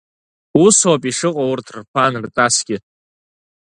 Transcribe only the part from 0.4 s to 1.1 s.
Усоуп